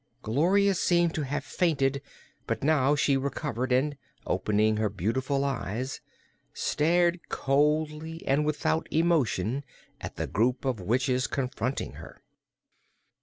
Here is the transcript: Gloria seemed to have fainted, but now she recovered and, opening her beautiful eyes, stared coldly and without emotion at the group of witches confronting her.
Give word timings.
Gloria 0.23 0.73
seemed 0.73 1.13
to 1.13 1.21
have 1.25 1.43
fainted, 1.43 2.01
but 2.47 2.63
now 2.63 2.95
she 2.95 3.15
recovered 3.17 3.71
and, 3.71 3.97
opening 4.25 4.77
her 4.77 4.89
beautiful 4.89 5.45
eyes, 5.45 6.01
stared 6.55 7.19
coldly 7.29 8.25
and 8.25 8.43
without 8.43 8.87
emotion 8.89 9.63
at 10.01 10.15
the 10.15 10.25
group 10.25 10.65
of 10.65 10.81
witches 10.81 11.27
confronting 11.27 11.91
her. 12.01 12.19